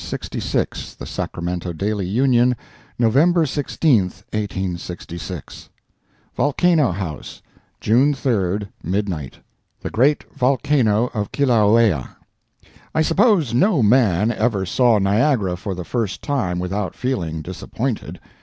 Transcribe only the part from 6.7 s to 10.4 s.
House, June 3d—Midnight. THE GREAT